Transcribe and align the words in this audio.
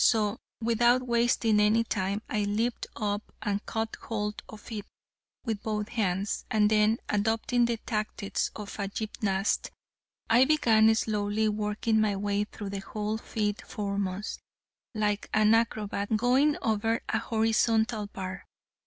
So, 0.03 0.39
without 0.63 1.05
wasting 1.05 1.59
any 1.59 1.83
time, 1.83 2.23
I 2.27 2.41
leaped 2.43 2.87
up 2.95 3.21
and 3.43 3.63
caught 3.67 3.97
hold 3.97 4.41
of 4.49 4.71
it 4.71 4.87
with 5.45 5.61
both 5.61 5.89
hands, 5.89 6.43
and 6.49 6.71
then, 6.71 6.97
adopting 7.07 7.65
the 7.65 7.77
tactics 7.77 8.49
of 8.55 8.79
a 8.79 8.87
gymnast, 8.87 9.69
I 10.27 10.45
began 10.45 10.95
slowly 10.95 11.47
working 11.49 12.01
my 12.01 12.15
way 12.15 12.45
through 12.45 12.71
the 12.71 12.79
hole 12.79 13.19
feet 13.19 13.61
foremost, 13.61 14.39
like 14.95 15.29
an 15.35 15.53
acrobat 15.53 16.17
going 16.17 16.57
over 16.63 17.01
a 17.07 17.19
horizontal 17.19 18.07
bar. 18.07 18.47